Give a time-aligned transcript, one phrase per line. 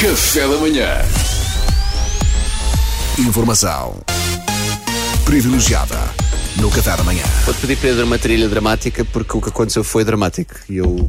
[0.00, 0.88] Café da manhã.
[3.18, 3.98] Informação
[5.26, 5.98] privilegiada
[6.56, 7.22] no Café da Manhã.
[7.44, 11.06] Vou-te pedir, Pedro, uma trilha dramática porque o que aconteceu foi dramático e eu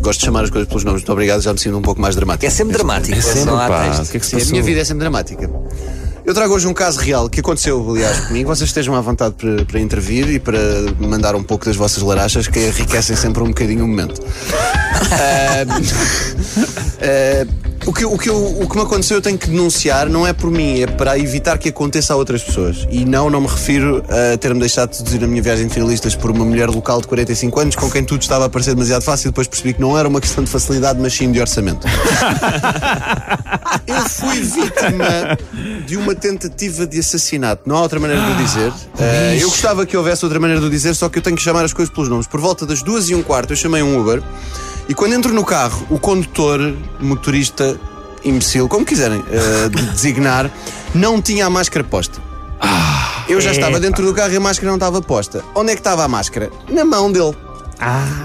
[0.00, 1.02] gosto de chamar as coisas pelos nomes.
[1.02, 2.44] Muito obrigado, já me sinto um pouco mais dramático.
[2.44, 3.16] É sempre dramático.
[3.46, 5.48] não há pá, que é que se a minha vida é sempre dramática.
[6.24, 8.48] Eu trago hoje um caso real que aconteceu, aliás, comigo.
[8.48, 10.58] Vocês estejam à vontade para, para intervir e para
[10.98, 14.20] mandar um pouco das vossas larachas que enriquecem sempre um bocadinho o momento.
[15.14, 15.64] Ah,
[17.02, 20.26] ah, o, que, o, que eu- o que me aconteceu eu tenho que denunciar, não
[20.26, 22.86] é por mim, é para evitar que aconteça a outras pessoas.
[22.90, 26.14] E não, não me refiro a ter-me deixado de seduzir na minha viagem de finalistas
[26.14, 29.28] por uma mulher local de 45 anos com quem tudo estava a parecer demasiado fácil
[29.28, 31.86] e depois percebi que não era uma questão de facilidade, mas sim de orçamento.
[33.86, 35.36] Eu fui vítima
[35.86, 37.62] de uma tentativa de assassinato.
[37.66, 38.72] Não há outra maneira de o dizer.
[38.98, 41.42] Eh, eu gostava que houvesse outra maneira de o dizer, só que eu tenho que
[41.42, 42.26] chamar as coisas pelos nomes.
[42.26, 44.22] Por volta das duas e um quarto, eu chamei um Uber
[44.92, 47.80] e quando entro no carro, o condutor, motorista,
[48.22, 50.52] imbecil, como quiserem eh, designar,
[50.94, 52.20] não tinha a máscara posta.
[53.26, 55.42] Eu já estava dentro do carro e a máscara não estava posta.
[55.54, 56.50] Onde é que estava a máscara?
[56.68, 57.34] Na mão dele.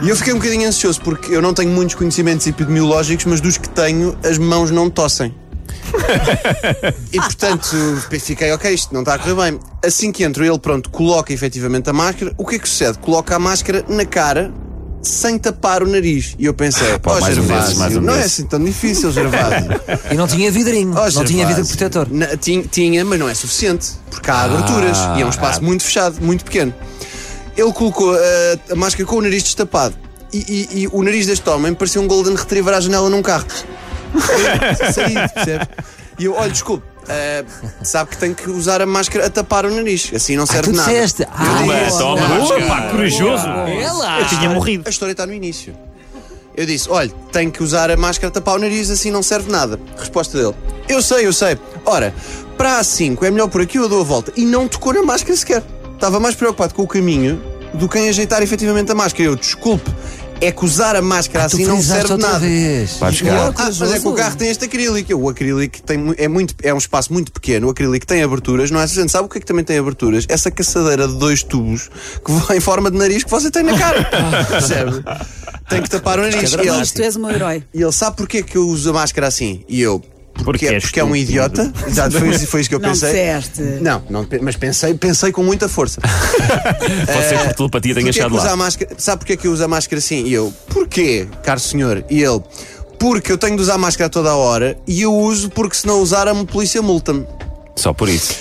[0.03, 3.57] E eu fiquei um bocadinho ansioso porque eu não tenho muitos conhecimentos epidemiológicos, mas dos
[3.57, 5.33] que tenho, as mãos não tossem.
[7.13, 7.77] e portanto,
[8.19, 9.59] fiquei, ok, isto não está a correr bem.
[9.85, 12.33] Assim que entro, ele, pronto, coloca efetivamente a máscara.
[12.37, 12.97] O que é que sucede?
[12.97, 14.51] Coloca a máscara na cara
[15.01, 16.35] sem tapar o nariz.
[16.37, 18.63] E eu pensei, pá, oh, mais um Gervásio, mais um não é desses." assim tão
[18.63, 19.67] difícil, Gervásio.
[20.11, 20.91] E não tinha vidrinho.
[20.97, 21.77] Oh, não tinha vidro Gervásio.
[21.77, 22.07] protetor.
[22.11, 25.83] Na- tinha, tinha, mas não é suficiente, porque há aberturas e é um espaço muito
[25.83, 26.73] fechado, muito pequeno.
[27.55, 29.95] Ele colocou eh, a máscara com o nariz destapado
[30.33, 30.37] e,
[30.71, 33.45] e- e o nariz deste homem parecia um Golden Retriever à janela num carro.
[34.93, 35.67] Saído, percebe?
[36.19, 36.85] E eu, olha, desculpe.
[37.09, 37.43] Eh,
[37.83, 40.71] sabe que tem que usar a máscara a tapar o nariz, assim não Ah, serve
[40.71, 40.89] nada.
[40.91, 41.21] disseste.
[41.23, 43.47] Eu Ah, toma, não, pá, corajoso.
[43.47, 44.19] Ela.
[44.21, 44.83] Eu tinha morrido.
[44.85, 45.75] a história está no início.
[46.55, 49.51] Eu disse: olha, tem que usar a máscara a tapar o nariz, assim não serve
[49.51, 49.79] nada.
[49.97, 50.55] Resposta dele:
[50.89, 51.57] eu sei, eu sei.
[51.85, 52.13] Ora,
[52.57, 54.31] para a 5 é melhor por aqui, eu dou a volta.
[54.35, 55.63] E não tocou na máscara sequer.
[55.93, 57.41] Estava mais preocupado com o caminho
[57.73, 59.23] do que em ajeitar efetivamente a máscara.
[59.29, 59.89] Eu, desculpe,
[60.39, 62.39] é que usar a máscara Tu assim não serve de outra nada.
[62.39, 62.97] vez.
[62.97, 63.53] Vai buscar.
[63.57, 65.15] ah, mas é que o carro tem este acrílico.
[65.15, 67.67] O acrílico tem, é, muito, é um espaço muito pequeno.
[67.67, 69.11] O acrílico tem aberturas, não é suficiente.
[69.11, 70.25] Sabe o que é que também tem aberturas?
[70.29, 71.89] Essa caçadeira de dois tubos
[72.23, 74.03] que vai em forma de nariz que você tem na cara.
[74.49, 75.03] Percebe?
[75.69, 76.53] Tem que tapar o nariz.
[76.53, 77.63] E ele, tu és meu herói.
[77.73, 79.63] e ele sabe porquê que eu uso a máscara assim?
[79.67, 80.03] E eu.
[80.43, 81.71] Porque, Porque é, és porque é um idiota.
[81.87, 83.09] Exato, foi, isso- foi isso que eu Não pensei.
[83.11, 83.61] disseste.
[83.81, 85.99] Não, não, mas pensei, pensei com muita força.
[86.01, 88.55] Pode ser por telepatia tenha que usa lá.
[88.55, 90.23] máscara, sabe porquê que eu uso a máscara assim?
[90.25, 92.03] E eu, porquê, caro senhor?
[92.09, 92.41] E ele,
[92.99, 95.75] porque eu tenho de usar a máscara a toda a hora e eu uso porque
[95.75, 97.25] se não usar a polícia multa-me.
[97.75, 98.33] Só por isso.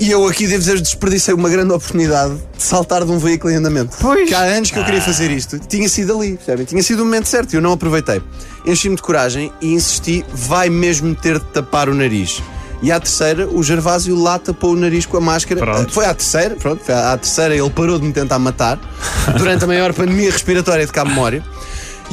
[0.00, 3.56] E eu aqui devo dizer desperdicei uma grande oportunidade de saltar de um veículo em
[3.56, 3.96] andamento.
[4.00, 4.28] Pois.
[4.28, 5.58] Que há anos que eu queria fazer isto.
[5.58, 6.64] Tinha sido ali, percebem?
[6.64, 8.20] Tinha sido o momento certo e eu não aproveitei.
[8.66, 12.42] Enchi-me de coragem e insisti, vai mesmo ter de tapar o nariz.
[12.82, 15.60] E à terceira, o Gervásio lá tapou o nariz com a máscara.
[15.60, 15.92] Pronto.
[15.92, 18.76] Foi à terceira, pronto, foi à terceira, ele parou de me tentar matar
[19.38, 21.44] durante a maior pandemia respiratória de cá memória.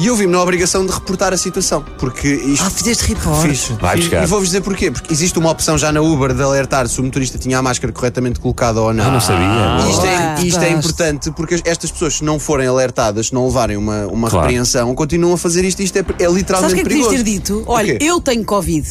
[0.00, 2.64] E eu vi-me na obrigação de reportar a situação, porque isto.
[2.64, 3.46] Ah, fizeste report.
[3.46, 3.68] Fiz.
[3.78, 4.06] Vai Fiz.
[4.06, 4.22] buscar.
[4.22, 4.90] E vou-vos dizer porquê.
[4.90, 7.92] Porque existe uma opção já na Uber de alertar se o motorista tinha a máscara
[7.92, 9.04] corretamente colocada ou não.
[9.04, 9.44] Eu não sabia.
[9.86, 13.34] E isto, é, Ah, isto é importante porque estas pessoas, se não forem alertadas, se
[13.34, 14.46] não levarem uma, uma Claro.
[14.46, 15.82] repreensão, continuam a fazer isto.
[15.82, 17.24] Isto é, é Sabes literalmente o que é que devias perigoso.
[17.24, 17.64] ter dito?
[17.66, 18.88] Olha, eu tenho Covid.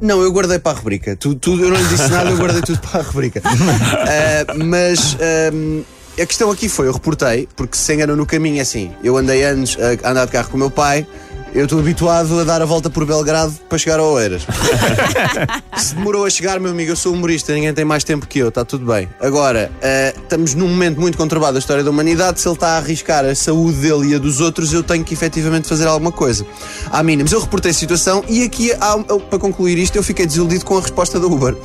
[0.00, 1.16] Não, eu guardei para a rubrica.
[1.16, 3.42] Tudo, tudo- eu não lhe disse nada, eu guardei tudo para a rubrica.
[3.44, 5.82] Ah, mas ahm,
[6.22, 8.92] a questão aqui foi: eu reportei, porque se enganam no caminho é assim.
[9.02, 11.06] Eu andei anos a andar de carro com o meu pai.
[11.54, 14.42] Eu estou habituado a dar a volta por Belgrado para chegar a Oeiras.
[15.76, 18.48] Se demorou a chegar, meu amigo, eu sou humorista, ninguém tem mais tempo que eu,
[18.48, 19.08] está tudo bem.
[19.20, 22.40] Agora, ah, estamos num momento muito conturbado da história da humanidade.
[22.40, 25.12] Se ele está a arriscar a saúde dele e a dos outros, eu tenho que
[25.14, 26.46] efetivamente fazer alguma coisa.
[26.90, 27.32] Há mínimos.
[27.32, 28.96] Eu reportei a situação e aqui, há-
[29.28, 31.56] para concluir isto, eu fiquei desiludido com a resposta da Uber.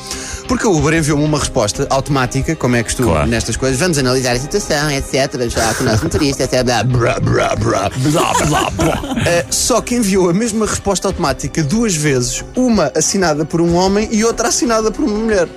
[0.47, 3.27] Porque a Uber enviou-me uma resposta automática, como é costume Claro.
[3.29, 3.79] nestas coisas.
[3.79, 5.47] Vamos analisar a situação, etc.
[5.49, 6.63] Já com o nosso motorista, etc.
[6.63, 9.01] Blá, blá, blá, blá, blá, blá, blá.
[9.19, 13.98] Ah, só que enviou a mesma resposta automática duas vezes, uma assinada por um homem
[14.11, 15.47] e outra assinada por uma mulher.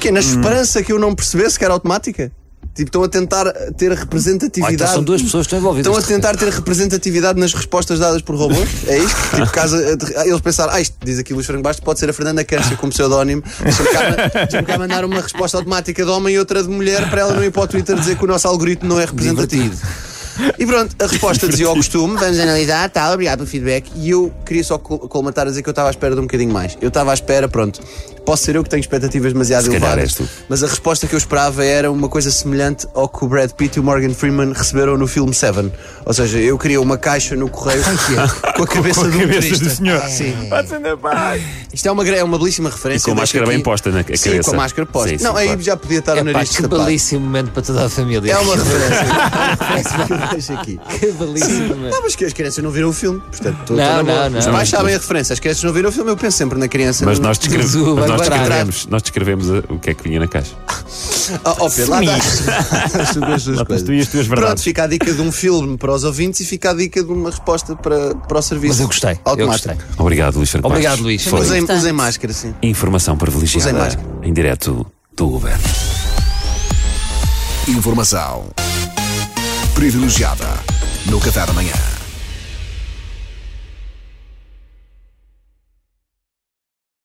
[0.00, 2.30] Que é na esperança que eu não percebesse que era automática.
[2.74, 4.74] Tipo, estão a tentar ter Ah, representatividade.
[4.74, 5.92] então são duas pessoas que estão envolvidas.
[5.92, 8.68] Estão a tentar ter representatividade nas respostas dadas por robôs?
[8.86, 9.16] É isto?
[9.34, 12.44] Tipo, caso eles pensaram, ah, isto diz aqui Luís Franco Bastos, pode ser a Fernanda
[12.44, 13.42] Câncer como pseudónimo.
[13.64, 17.42] Deixa-me cá, mandar uma resposta automática de homem e outra de mulher para ela não
[17.42, 19.74] ir para o Twitter dizer que o nosso algoritmo não é representativo.
[20.58, 23.90] E pronto, a resposta dizia ao costume, vamos analisar, tal, obrigado pelo feedback.
[23.96, 26.24] E eu queria só col- colmatar a dizer que eu estava à espera de um
[26.24, 26.78] bocadinho mais.
[26.80, 27.80] Eu estava à espera, pronto.
[28.28, 30.04] Posso ser eu que tenho expectativas demasiado Se elevadas.
[30.04, 30.28] és tu.
[30.50, 33.78] Mas a resposta que eu esperava era uma coisa semelhante ao que o Brad Pitt
[33.78, 35.72] e o Morgan Freeman receberam no filme Seven.
[36.04, 37.82] Ou seja, eu queria uma caixa no correio
[38.54, 39.70] com a cabeça do motorista.
[39.70, 40.02] senhor.
[40.08, 40.34] Sim.
[40.50, 41.42] Pode ser na paz.
[41.72, 43.06] Isto é uma, é uma belíssima referência.
[43.06, 43.64] E com a máscara bem aqui.
[43.64, 44.42] posta na Sim, cabeça.
[44.50, 45.08] com a máscara posta.
[45.10, 46.84] Sim, sim, não, aí já podia estar o É pá, nariz que tapado.
[46.84, 48.32] belíssimo momento para toda a família.
[48.32, 48.94] É uma referência.
[48.94, 50.80] É uma referência que eu deixo aqui.
[50.98, 51.92] Que belíssimo momento.
[51.94, 53.20] Não, mas que as crianças não viram o filme.
[53.20, 54.24] Portanto, estou Não, boa.
[54.24, 54.38] não, não.
[54.38, 55.32] Os pais Mas- sabem a referência.
[55.32, 57.04] As crianças não viram o filme, eu penso sempre na criança.
[57.04, 60.02] Mas nós, descreve- Mas o mas nós descrevemos, nós descrevemos uh, o que é que
[60.02, 60.54] vinha na caixa.
[61.44, 61.98] Oh, oh, Pedro, lá
[63.84, 66.46] tu e as tuas Pronto, fica a dica de um filme para os ouvintes e
[66.46, 68.72] fica a dica de uma resposta para, para o serviço.
[68.72, 69.74] Mas eu gostei, eu Automático.
[69.74, 69.94] gostei.
[69.98, 71.02] Obrigado, Luís Franco Obrigado.
[71.02, 71.24] Luís.
[71.26, 72.54] Foi Usem, usem máscara, sim.
[72.62, 74.08] informação Usem privilegiada máscara.
[74.22, 75.58] em direto do Uber.
[77.68, 78.46] Informação
[79.74, 80.48] privilegiada
[81.06, 81.97] no Café da Manhã.